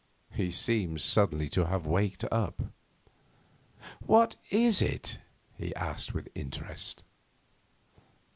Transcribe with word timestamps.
He 0.31 0.49
seemed 0.49 0.99
suddenly 1.01 1.47
to 1.49 1.65
have 1.67 1.85
waked 1.85 2.23
up. 2.31 2.63
'What 3.99 4.35
is 4.49 4.81
it?' 4.81 5.19
he 5.55 5.75
asked 5.75 6.11
with 6.11 6.27
interest. 6.33 7.03